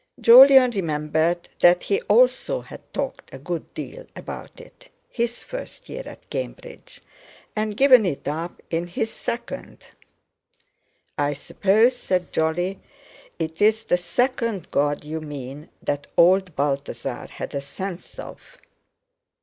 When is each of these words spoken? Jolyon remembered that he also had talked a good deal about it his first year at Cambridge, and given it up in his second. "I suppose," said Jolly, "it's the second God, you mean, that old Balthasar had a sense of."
Jolyon 0.19 0.71
remembered 0.71 1.47
that 1.59 1.83
he 1.83 2.01
also 2.09 2.61
had 2.61 2.81
talked 2.91 3.31
a 3.31 3.37
good 3.37 3.71
deal 3.75 4.03
about 4.15 4.59
it 4.59 4.89
his 5.07 5.43
first 5.43 5.89
year 5.89 6.01
at 6.07 6.27
Cambridge, 6.31 7.01
and 7.55 7.77
given 7.77 8.03
it 8.07 8.27
up 8.27 8.63
in 8.71 8.87
his 8.87 9.11
second. 9.11 9.85
"I 11.19 11.33
suppose," 11.33 11.95
said 11.95 12.33
Jolly, 12.33 12.79
"it's 13.37 13.83
the 13.83 13.95
second 13.97 14.71
God, 14.71 15.03
you 15.03 15.21
mean, 15.21 15.69
that 15.83 16.07
old 16.17 16.55
Balthasar 16.55 17.27
had 17.29 17.53
a 17.53 17.61
sense 17.61 18.17
of." 18.17 18.57